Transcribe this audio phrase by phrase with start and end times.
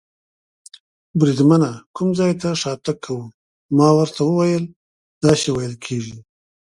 [1.19, 3.31] بریدمنه، کوم ځای ته شاتګ کوو؟
[3.77, 4.63] ما ورته وویل:
[5.23, 6.17] داسې وېل کېږي.